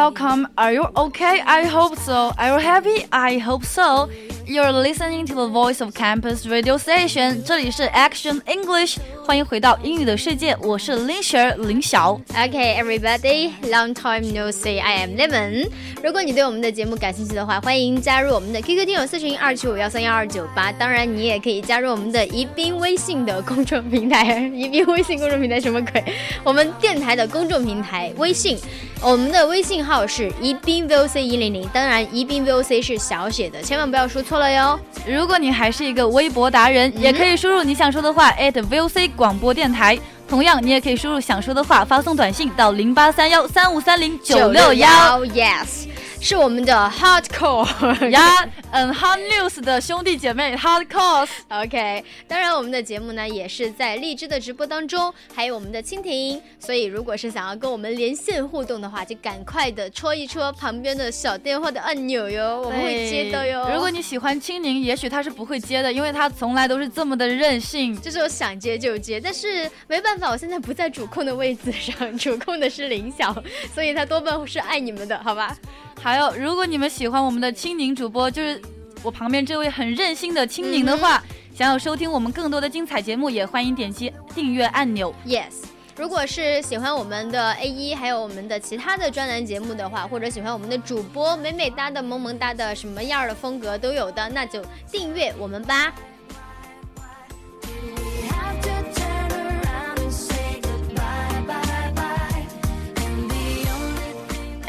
[0.00, 0.48] welcome.
[0.56, 1.40] Are you okay?
[1.40, 2.32] I hope so.
[2.38, 3.06] Are you happy?
[3.12, 4.08] I hope so.
[4.46, 7.42] You're listening to the voice of campus radio station.
[7.44, 12.19] 这里是 Action English， 欢迎回到英语的世界，我是林雪林晓。
[12.33, 14.81] Okay, everybody, long time no see.
[14.81, 15.69] I am Lemon.
[16.03, 20.71] 如果你对我们的节目感兴趣的话，欢迎加入我们的 QQ 听友私群二七五幺三幺二九八。
[20.71, 24.39] 当然，你也可以加入我们的宜宾微信的公众平台。
[24.53, 26.03] 宜宾微信公众平台什么鬼？
[26.43, 28.57] 我们电台的公众平台微信，
[29.01, 31.69] 我们的微信号是宜宾 VOC 一零零。
[31.71, 34.79] 当然，宜宾 VOC 是小写的，千万不要说错了哟。
[35.07, 39.97] 如果你还是一个微博达人，也可以输入你想说的话 at VOC 广播电台。
[40.27, 45.21] 同样，你也可以输入想说的话，发送短信到零八三幺三五三零九六幺。
[45.25, 45.87] Yes。
[46.23, 47.65] 是我们的 Hardcore
[48.09, 51.27] 呀，嗯，Hard News 的兄弟姐妹 Hardcore。
[51.49, 63.67] OK，当然我们的节目呢也是在荔枝的直播当中，还有我们的蜻蜓，所以如果是想要跟我们连线互动的话，就赶快的戳一戳旁边的小电话的按钮哟，我们会接的哟。
[63.73, 73.35] 如果你喜欢青柠，也许他是不会接的，因为他从来都是这么的任性，就是我想接就接，但是没办法，我现在不在主控的位置上， 主控的是林晓，
[73.73, 75.57] 所以他多半是爱你们的，好吧？
[76.03, 78.59] 还有，如果你们喜欢我们的青柠主播，就是
[79.03, 81.23] 我旁边这位很任性的青柠的话，
[81.53, 85.13] 想要收听我们更多的精彩节目，也欢迎点击订阅按钮。
[85.27, 85.63] Yes，
[85.95, 94.59] 如果是喜欢我们的 A 一，还有我们的其他的专栏节目的话，或者喜欢我们的主播美美哒的、萌萌哒的，什么样的风格都有的，那就
[94.91, 95.93] 订阅我们吧。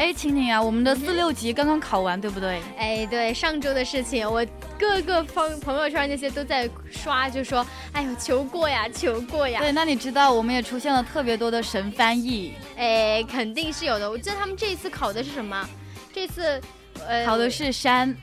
[0.03, 2.61] 哎，青柠啊，我们的四六级刚刚考完，对不对？
[2.77, 4.45] 哎，对，上周的事情，我
[4.77, 9.61] 各个朋朋友圈那些都在刷，就说，哎呦，求过呀，求过呀。
[9.61, 12.53] 对，那你知道我们也出现了特别多的神翻译？
[12.75, 14.11] 哎，肯定是有的。
[14.11, 15.65] 我记得他们这一次考的是什么？
[16.13, 16.61] 这次，
[17.07, 18.13] 呃，考的是山。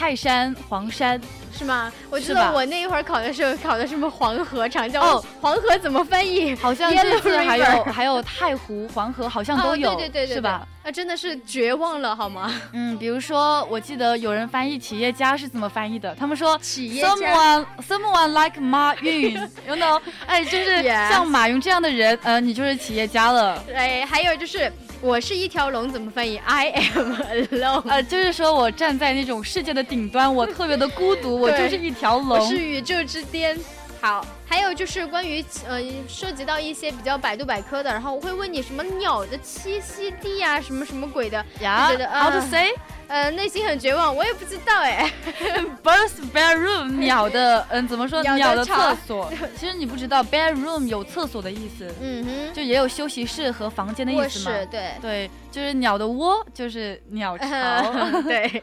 [0.00, 1.20] 泰山、黄山
[1.52, 1.92] 是吗？
[2.08, 6.54] 我记得我那一会儿考的时候考的什么黄河、长江哦，黄河怎么翻译？
[6.54, 10.66] 好像这次还有还有太湖、黄河，好像都有，对对对，是吧？
[10.82, 12.50] 那真的是绝望了，好吗？
[12.72, 16.14] 嗯，比如说，我记得有人翻译企业家是怎么翻译的？
[16.14, 19.34] 他们说企业家，someone someone like 马云，
[19.68, 20.00] you know？
[20.26, 23.62] 哎，就是像马云这样的人，呃，你就是企业家了。
[23.74, 24.72] 哎，还有就是。
[25.02, 27.88] 我是一条龙，怎么翻译？I am alone。
[27.88, 32.28] 呃，就是说我站在那种世界的顶端，我特别的孤独，我就是一条龙。
[32.28, 33.58] 我是宇宙之巅。
[34.00, 35.78] 好，还有就是关于呃，
[36.08, 41.44] 涉及到一些比较百度百科的，然后我会问你什么鸟的栖息地啊，什么什么鬼的。
[41.60, 42.72] 呀，How to say？
[43.08, 45.12] 呃，内心很绝望，我也不知道哎。
[45.82, 48.22] Birds bedroom， 鸟的，嗯，怎么说？
[48.22, 49.30] 鸟的厕所。
[49.58, 51.92] 其实你不知道，bedroom 有厕所的意思。
[52.00, 52.54] 嗯哼。
[52.54, 54.56] 就也有休息室和房间的意思嘛。
[54.70, 54.92] 对。
[55.02, 57.46] 对，就是鸟的窝，就是鸟巢。
[58.22, 58.62] 对。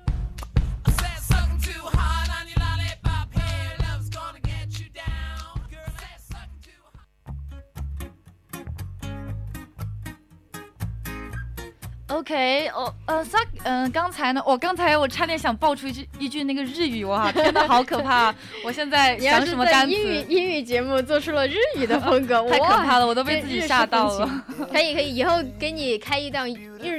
[12.11, 18.33] OK，哦，呃，萨，嗯，刚才呢，我刚才我差点想爆出一句一句那个日语哇，天呐，好可怕！
[18.65, 19.93] 我现在 想什么单词？
[19.93, 24.43] 英语英语节目做出了日语的风格， 太可怕了，我都被自己吓到了。
[24.71, 26.51] 可以可以，以后给你开一档日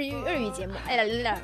[0.05, 0.73] 语日语节目。
[0.87, 1.37] 哎呀，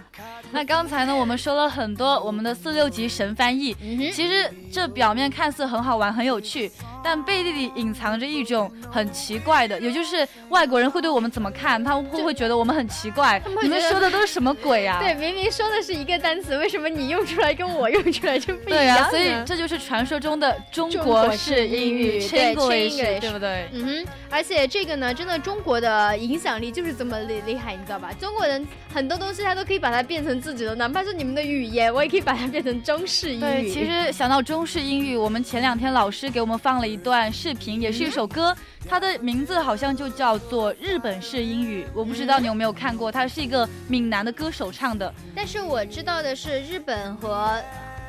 [0.51, 3.75] 那刚才呢，我们说了很多我们的四六级神翻译，
[4.13, 6.71] 其实这表面看似很好玩、很有趣。
[7.03, 11.83] 但背地里隐藏着一种很奇怪的，也就是外国人会对我们怎么看？
[11.83, 13.41] 他们会不会觉得我们很奇怪？
[13.63, 14.99] 你们说的都是什么鬼啊？
[15.03, 18.79] 对，明明说的是一个单词，为什么你用出来跟我用出来就不一样？
[18.79, 23.69] 对啊，所以这就是传说中的中国式英语，Chinglish，对不对？
[23.73, 28.11] 嗯哼，而且这个呢，真的中国的影响力就是这么厉厉害，你知道吧？
[28.19, 33.41] 中国人很多东西他都可以把它变成自己的，哪怕是你们的语言，我也可以把它变成中式英语。
[33.41, 38.57] 对，其实想到中式英语，我们前两天老师给我们放了一段视频，也是一首歌，
[38.89, 41.87] 它的名字好像就叫做日本式英语。
[41.95, 45.13] 我不知道你有没有看过，它是一个闽南的歌手唱的。
[45.35, 47.63] 但是我知道的是，日本和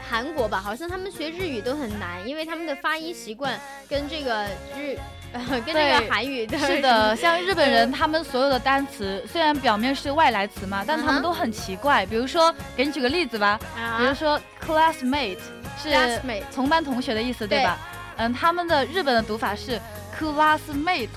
[0.10, 3.60] 韩国吧，好像他们学日语都很难，因为他们的发音习惯
[3.90, 4.46] 跟这个
[4.78, 4.98] 日。
[5.64, 12.04] 跟这个韩语的 是的，像日本人，他们所有的单词虽然表面是外来词嘛，但他们都很奇怪。
[12.04, 13.60] 比如说，给你举个例子吧，
[14.00, 15.38] 比如说 classmate
[15.78, 16.20] 是
[16.52, 17.78] 同班同学的意思，对吧？
[18.20, 19.80] 嗯，他们的日本的读法是
[20.20, 21.08] classmate。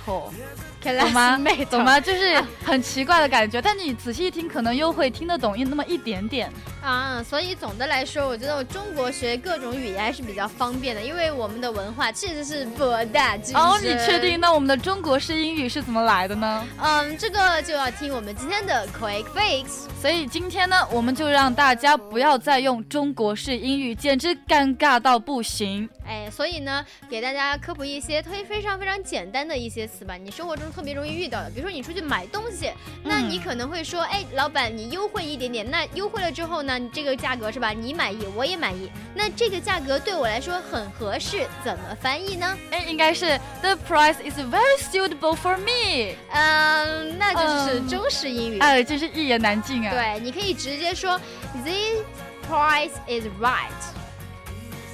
[0.80, 1.36] 懂吗？
[1.70, 2.00] 懂吗？
[2.00, 6.50] 就是很奇怪的感觉，但你仔细一听，可能又会听得懂一那么一点点
[6.82, 7.22] 啊。
[7.22, 13.64] 所以总的来说，我觉得我中国学各种语言还是比较方便的，因为我们的文化确实是博大精深。
[13.64, 14.38] 哦，你确定？
[14.40, 16.66] 那我们的中国式英语是怎么来的呢？
[16.82, 19.66] 嗯，这个就要听我们今天的 Quick Fix。
[20.00, 25.88] 所以今天呢，我们就让大家不要再用中国式英语，简直尴尬到不行。
[26.04, 30.72] 哎，所以呢，给大家科普一些非非常非常简单的一些词吧，你生活中。
[30.72, 32.72] 特别容易遇到的，比如说你出去买东西，
[33.04, 35.70] 那你可能会说，哎，老板，你优惠一点点。
[35.70, 37.70] 那优惠了之后呢，这个价格是吧？
[37.70, 38.90] 你满意，我也满意。
[39.14, 42.56] 那这个价格对我来说很合适，怎么翻译呢？
[42.70, 46.14] 哎，应该是 The price is very suitable for me。
[46.30, 48.58] 嗯，那就是中式英语。
[48.58, 49.90] 哎，真是一言难尽啊。
[49.90, 51.18] 对，你可以直接说
[51.64, 52.04] The
[52.48, 53.70] price is right。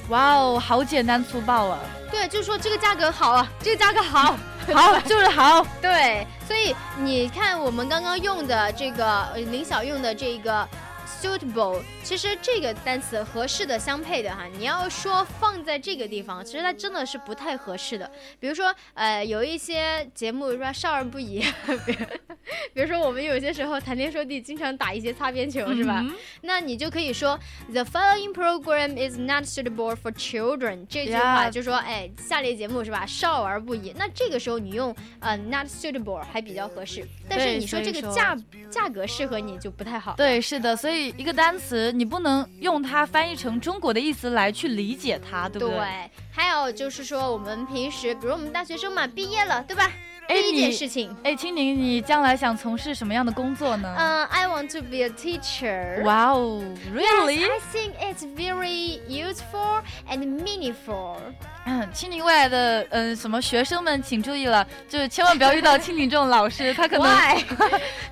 [0.09, 1.79] 哇哦，好简单粗暴啊。
[2.11, 4.37] 对，就是说这个价格好啊，这个价格好。
[4.75, 5.67] 好，就是好。
[5.81, 10.69] 对，所以你看我们刚刚用的这个林晓用的这个。
[11.09, 18.11] Suitable，其实这个单词合适的相配的哈，你要说放在这个地方，其实它真的是不太合适的。
[18.41, 21.45] 比如说，呃，有一些节目说少儿不宜，
[22.73, 26.03] 比如说我们有些时候谈天说地，经常打一些擦边球，是吧？
[26.41, 27.39] 那你就可以说
[27.71, 30.87] The following program is not suitable for children。
[30.89, 33.93] 这句话就说，哎，下列节目是吧，少儿不宜。
[33.99, 38.35] 那这个时候你用呃 not suitable 还比较合适，但是你说这个价
[38.71, 40.15] 价格适合你就不太好。
[40.17, 41.15] 对，是的，所以。
[41.19, 45.77] 一个单词，你不能用它翻译成中国的意思来去理解它，对不对？
[45.77, 46.11] 对。
[46.31, 49.91] 还有就是说，我们平时，比如我们大学生嘛，毕业了，对吧？
[50.29, 51.17] 第一件事情。
[51.25, 53.95] 哎，青柠，你将来想从事什么样的工作呢？
[53.99, 56.03] 嗯，I want to be a teacher.
[56.03, 56.63] Wow,
[56.95, 57.41] really?
[57.41, 61.17] Yes, I think it's very useful and meaningful.
[61.65, 67.07] 嗯，青柠未来的嗯什么学生们请注意了，就是千万不要遇到青柠这种老师，他可能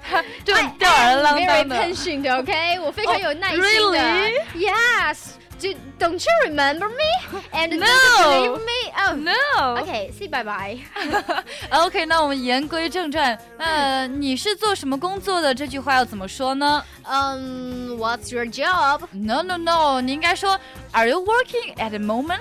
[0.08, 1.76] 他就吊儿郎当的。
[1.76, 2.80] Very patient, OK？
[2.80, 3.66] 我非常有耐心的。
[3.66, 4.42] Really?
[4.54, 5.18] Yes.
[5.59, 7.39] Do, don't you remember me?
[7.53, 7.85] And no.
[8.23, 8.91] believe me?
[8.97, 9.81] Oh no.
[9.83, 10.79] Okay, say bye bye.
[11.69, 13.37] OK，那我们言归正传。
[13.59, 15.53] 那你是做什么工作的？
[15.53, 16.83] 这句话要怎么说呢？
[17.03, 19.01] 嗯、um,，What's your job?
[19.11, 20.01] No, no, no.
[20.01, 20.59] 你应该说
[20.93, 22.39] Are you working at the moment?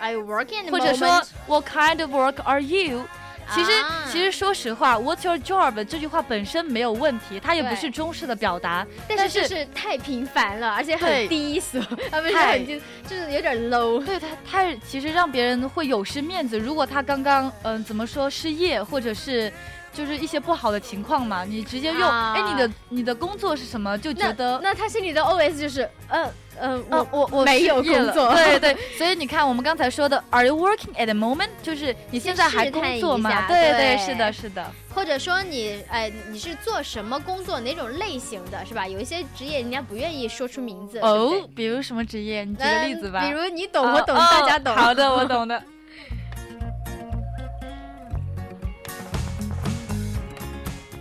[0.00, 0.72] Are you working at the moment?
[0.72, 3.06] 或者说 What kind of work are you?
[3.53, 3.71] 其实，
[4.11, 11.79] 其实说实话，What's your job 这句话本身没有问题，它也不是中式的表达，但是就是太平凡了，而且很低俗，
[12.11, 12.75] 啊不是很就
[13.07, 14.03] 就是有点 low。
[14.03, 16.57] 对，他，他其实让别人会有失面子。
[16.59, 19.51] 如果他刚刚嗯怎么说失业，或者是
[19.93, 26.29] 就是一些不好的情况嘛，你直接用哎你的你的工作是什么，就觉得那他心里的 OS 就是嗯。
[26.61, 31.47] 嗯，我我我没有工作， 对对，所以你看我们刚才说的，Are you working at the moment？
[31.63, 33.47] 就是你现在还工作吗？
[33.47, 34.69] 对对，是的，是的。
[34.93, 37.61] 或者说你，哎，你是做什么工作？
[37.61, 38.85] 哪种类型的，是吧？
[38.85, 40.99] 有一些职业人家不愿意说出名字。
[40.99, 42.43] 哦，比如什么职业？
[42.43, 43.21] 你举个例子吧。
[43.21, 44.75] 比如你懂，我懂，大家懂。
[44.75, 45.63] 好的，我懂的。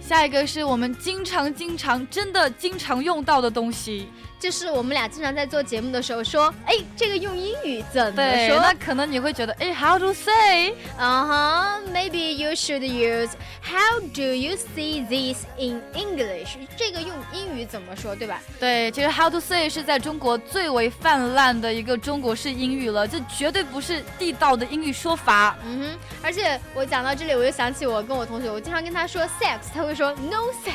[0.08, 4.08] 下一个是我们经常、经常、真的经常用到的东西。
[4.38, 8.56] 就是我们俩经常在做节目的时候说，哎，这个用英语怎么说？
[8.60, 10.74] 那可能你会觉得，哎，How to say？
[10.98, 13.30] 嗯哼，Maybe you should use
[13.62, 16.56] How do you see this in English？
[16.76, 18.40] 这个用英语怎么说，对吧？
[18.60, 25.56] 对，其实 How to say 是在中国最为泛滥的一个中国式英语了，这绝对不是地道的英语说法。
[25.66, 30.72] 嗯哼，而且我讲到这里，我又想起我跟我同学，我经常跟他说 sex，他会说 no sex。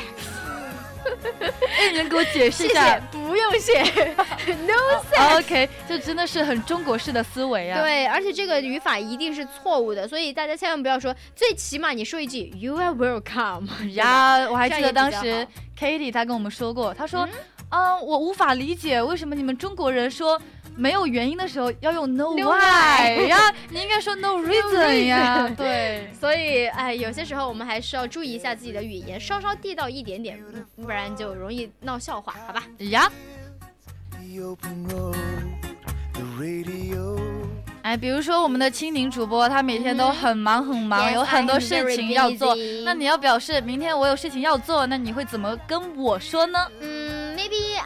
[1.78, 3.82] 哎，你能给我解释谢谢一下？，不用谢，
[4.66, 5.36] no。
[5.36, 7.80] OK，这真的是很中国式的思维啊。
[7.80, 13.68] 对，而且这个语法一定是错误的，所以大家千万不要说，最起码你说一句 “You are welcome”。
[13.94, 15.46] 呀，我还记得当时
[15.78, 17.30] Katie 她跟我们说过，她说，嗯，
[18.02, 20.40] 我无法理解为什么你们中国人说
[20.76, 25.48] 没有原因的时候要用 no why 呀，你应该说 no reason 呀。
[25.56, 32.62] 对，所以，哎，有些时候我们还是要注意一下自己的语言，稍稍地道一点点，嗯不然就容易闹笑话，好吧？
[32.78, 33.10] 呀.
[37.82, 42.56] 哎，比如说我们的青柠主播，他每天都很忙很忙有很多事情要做。
[42.84, 46.58] 那你要表示明天我有事情要做，那你会怎么跟我说呢？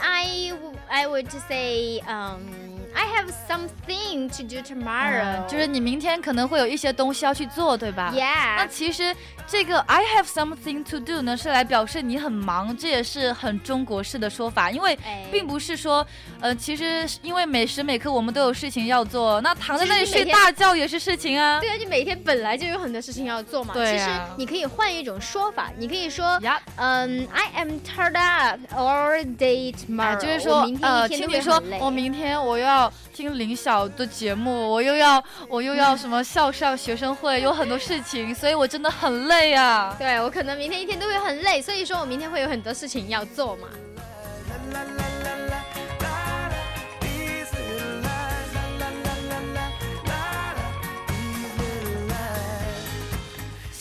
[0.00, 0.52] I
[0.90, 2.48] I would say, um,
[2.95, 5.37] I have something to do tomorrow.
[5.38, 8.12] 嗯就是你明天可能会有一些东西要去做，对吧？
[8.14, 9.14] 那 Yeah，那其实
[9.47, 16.07] 这个 I have something to do 呢，是来表示你很忙，这也是很中国式的说法，因为哎并不是说，
[16.40, 21.61] 呃，其实是因为每时每刻我们都有事情要做，那躺在那里睡大觉也是事情啊。
[21.61, 23.73] 对啊，你每天本来就有很多事情要做嘛。
[23.75, 30.21] 对啊其实你可以换一种说法，你可以说，呀，嗯、i am tired up all day 啊，tomorrow。
[30.21, 39.94] 就是说呃，一天都青柠说我明天我又要听林晓的节目，我又要我又要 什么校上学生会，有很多事情，所以我真的很累啊。
[39.99, 43.68] 对我可能明天一天都会很累，所以说我明天会有很多事情要做嘛。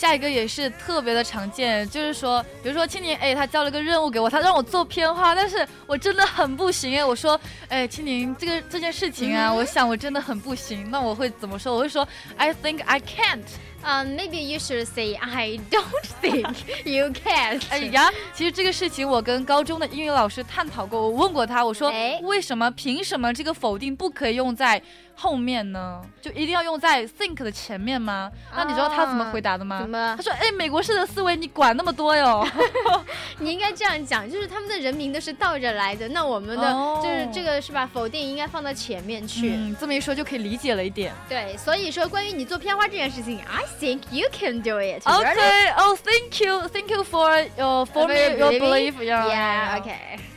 [0.08, 7.04] 下一个也是特别的常见，就是说，比如说青柠，哎，他交了个任务给我，他让我做片花，但是我真的很不行哎。
[7.04, 7.38] 我说，
[7.68, 11.74] 哎，青柠，这个这件事情啊，我想我真的很不行，那我会怎么说？
[11.74, 13.44] 我会说，I think I can't。
[13.80, 15.84] 嗯、m a y b e you should say I don't
[16.20, 16.52] think
[16.84, 17.60] you can。
[17.68, 24.82] 哎呀，其实这个事情我跟高中的英语老师探讨过，我问过他，我说哎为什么凭什么这个否定不可以用在
[25.20, 26.00] 后面呢？
[26.22, 28.30] 就一定要用在 think 的前面吗？
[28.54, 29.80] 那你知道他怎么回答的吗？
[29.80, 32.46] 怎么他说，哎，美国式的思维你管那么多哟。
[33.40, 37.88] 你应该这样讲，就是他们的人名都是倒着来的，那我们的、哦就是这个是吧？
[37.92, 39.50] 否定应该放到前面去。
[39.50, 41.12] 嗯，这么一说就可以理解了一点。
[41.28, 45.02] 对，所以说关于你做片花这件事情，I think you can do it.
[45.04, 48.94] Okay, oh, thank you, thank you for your for me your belief.
[49.02, 49.80] Yeah, Yeah.
[49.80, 50.27] Okay.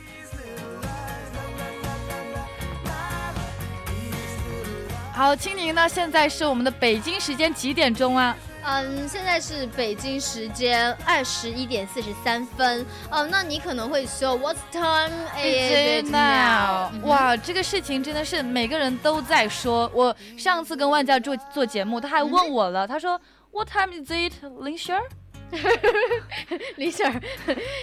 [5.14, 5.86] 好，青柠呢？
[5.86, 8.34] 现在是我们的北京时间几点钟啊？
[8.64, 12.84] 嗯，现在是北京时间二十一点四十三分。
[13.10, 16.90] 哦，那你可能会说，What time is it now？
[16.94, 19.90] 嗯哇，这个事情真的是每个人都在说。
[19.94, 24.98] 我上次跟万家做做节目，他还问我了，他说 What time is it，林轩？
[26.76, 27.22] 李婶儿，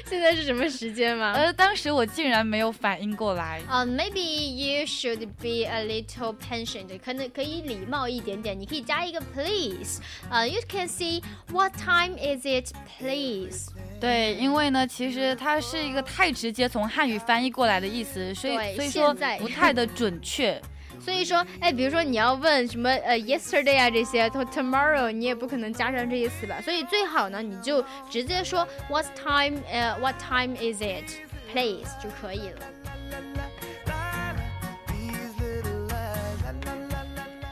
[0.05, 1.33] 现在是什么时间吗？
[1.33, 3.61] 呃，当时我竟然没有反应过来。
[3.69, 10.01] 嗯、m a y b e you should be a little patient，可能可以礼貌一点点，你可以加一个 please。
[10.29, 11.21] 呃、y o u can see
[11.51, 13.69] what time is it, please？
[13.99, 20.59] 对，因为呢，其实它是一个太直接从汉语翻译过来的意思，所以所以说现在不太的准确。
[20.99, 26.61] 所以说，哎，比如说你要问什么呃 yesterday 啊这些，或 tomorrow，你也不可能加上这些词吧。
[26.61, 31.05] 所以最好呢，你就直接说 what time 呃、uh, what time is it
[31.51, 32.59] please 就可以了。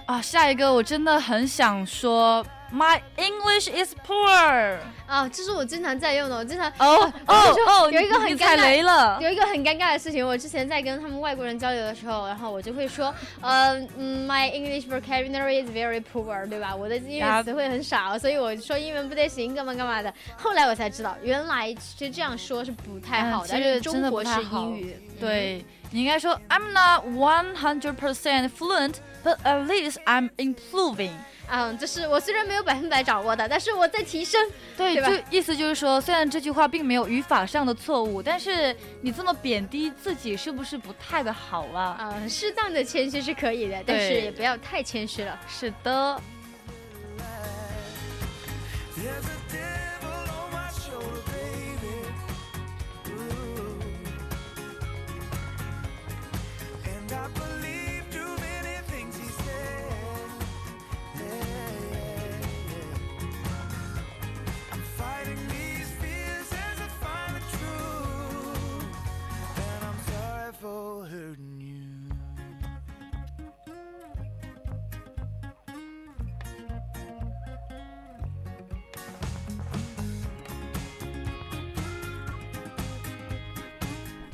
[0.05, 4.77] 啊，下一个我真的很想说，My English is poor。
[5.07, 9.17] 啊，这是我经常在用的，我经常哦哦哦，有一个很踩尴尬雷了。
[9.21, 16.75] 有一个很尴尬的事情，我之前在跟他们外国人交流的时候，然后我就会说，呃嗯，my English vocabulary is very poor，对吧？
[16.75, 20.13] 我的英语词汇很少，所以我说英文不太行，干嘛干嘛的。
[20.36, 24.97] 后来我才知道，原来其实这样说是不太好的，嗯其实真的不中国式英语。
[25.19, 31.12] 对你应该说 I'm not one hundred percent fluent, but at least I'm improving。
[31.49, 34.39] 嗯，就是我虽然没有百分百掌握的，但是我在提升。
[34.75, 41.97] 对，对就意思就是说，虽然这句话并没有语法上的错误，但是你这么贬低自己，是不是不太的好啊？
[41.99, 45.39] 嗯，适当的谦虚是可以的，但是也不要太谦虚了。
[45.47, 46.21] 是的。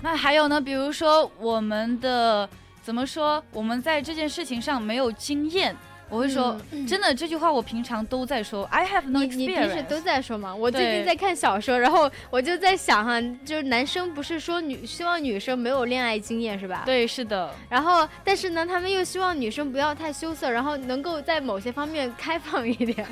[0.04, 2.48] 那还有呢，比如说我们的
[2.82, 5.74] 怎么说，我们在这件事情上没有经验。
[6.13, 9.88] 我会说，嗯真的这句话我平常都在说，I have no 你你平时 experience。
[9.88, 10.53] 都在说吗？
[10.53, 16.84] 我最近在看小说，然后我就在想哈，就是男生不是说女希望女生没有恋爱经验是吧？。
[16.86, 23.03] 对，是的，然后，但是呢，他们又希望女生不要太羞涩，然后能够在某些方面开放一点。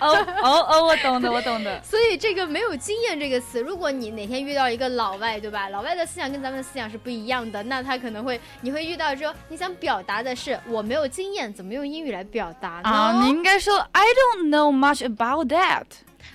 [0.00, 1.80] 哦哦哦，我懂的，我懂的。
[1.82, 5.70] 所以这个没有经验这个词，如果你哪天遇到一个老外，对吧？
[5.70, 12.89] 老外的思想跟咱们的思想是不一样的，那他可能会你会遇到说，你想表达的是我没有经验，怎么用英语来表达呢？
[12.89, 15.85] 啊，你应该说 I don't know much about that。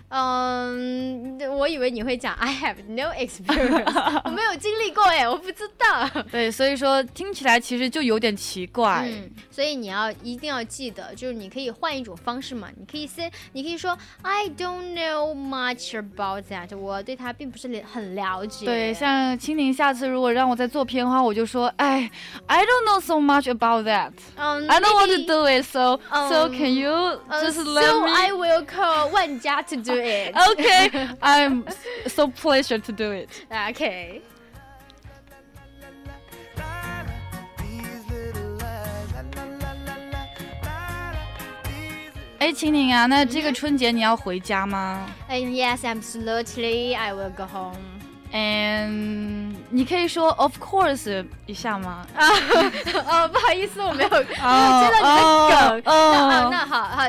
[0.10, 6.24] 嗯，我以为你会讲 I have no experience，我没有经历过哎，我不知道。
[6.32, 9.08] 对，所以说听起来其实就有点奇怪。
[9.08, 18.66] 嗯，所以你要一定要记得，就是你可以换一种方式嘛，你可以先，你可以说 I don't know much about that，我对它并不是很了解。
[18.66, 22.10] 对，像青柠下次如果让我再做片的话，我就说，哎
[22.48, 24.12] ，I don't know so much about that.
[24.38, 26.00] 嗯 I don't want to do it, so
[26.50, 26.92] can you
[27.30, 28.12] 呃 just so let me?
[28.12, 30.35] I will call 万家 to do it.
[30.53, 31.65] Okay, I'm
[32.07, 33.29] so pleasure to do it.
[33.71, 34.21] Okay.
[37.59, 40.25] These little lies, la la la la la,
[40.63, 41.17] la la.
[41.65, 47.77] These 哎，青柠啊，那这个春节你要回家吗 And yes, absolutely, I will go home.
[48.33, 52.05] ？And 你可以说 of course 一下吗？
[52.17, 55.83] 哦，不好意思，我没有，没有接哦到你的梗。
[55.85, 56.08] 那 哦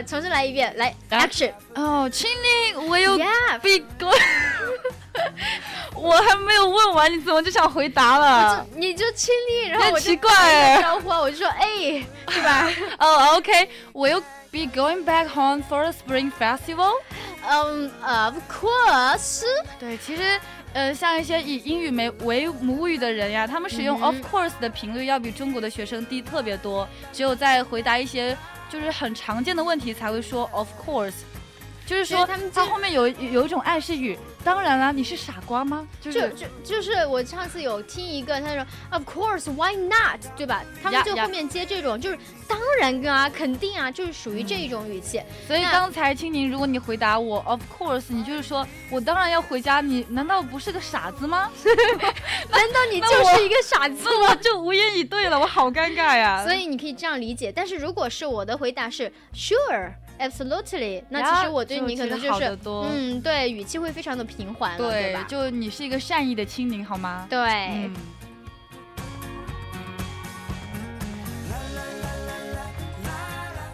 [0.04, 1.52] 重新来一遍，来啊，action。
[1.75, 3.19] 哦，青柠，will
[3.61, 4.19] be good？
[5.95, 8.66] 我还没有问完，你怎么就想回答了？
[8.75, 12.71] 你就亲力，然后我就很奇怪打招呼啊，我就说哎，对吧？
[12.99, 16.92] 哦，OK，will be going back home for the spring festival？
[17.49, 19.42] 嗯，of course。
[19.78, 20.40] 对，其实
[20.73, 26.89] 呃，像一些以英语为为母语的人呀，他们使用嗯 of course 的频率要比中国的学生低特别多。
[27.12, 28.37] 只有在回答一些
[28.71, 31.23] 就是很常见的问题才会说 of course，
[31.91, 34.17] 就是说他们他后面有有一种暗示语。
[34.43, 35.87] 当然啦，你是傻瓜吗？
[36.01, 40.21] 就就是就就是我上次有听一个，他说 Of course, why not？
[40.35, 40.65] 对吧？
[40.83, 45.21] 他们就后面接这种，就是当然啊，肯定啊，就是属于这种语气。
[45.47, 51.50] 那所以刚才青柠，如果你回答我 of course，你就是说我当然要回家，你难道不是个傻子吗？
[52.50, 54.35] 难道你 就是一个傻子那我吗？
[54.37, 56.43] 就无言以对了，我好尴尬呀。
[56.45, 65.25] 所以你可以这样理解，但是如果是我的回答是 Sure, absolutely，那其实我对你可能就是嗯，对，语气会非常的平缓了，对吧？
[65.28, 67.26] 就你是一个善意的青柠，好吗？
[67.30, 67.39] 对。
[67.41, 67.95] 嗯。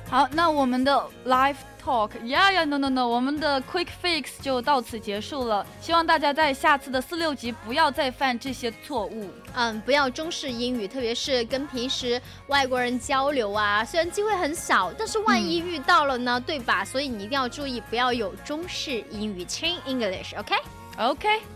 [0.08, 1.56] 好，那我们的 live
[1.86, 5.64] talk，呀呀，no no no，我们的 quick fix 就到此结束了。
[5.80, 9.30] 希望大家在下次的四六级不要再犯这些错误。
[9.54, 16.84] 嗯，不要中式英语，特别是跟平时外国人交流啊，虽然机会很少，但是万一遇到了呢，对吧？
[16.84, 20.56] 所以你一定要注意，不要有中式英语，（Chin English，OK？、
[20.98, 21.55] OK。